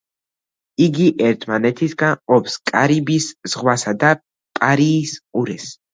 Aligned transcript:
იგი 0.85 1.03
ერთმანეთისგან 1.27 2.17
ყოფს 2.31 2.57
კარიბის 2.71 3.27
ზღვასა 3.53 3.95
და 4.05 4.15
პარიის 4.61 5.13
ყურეს. 5.21 5.69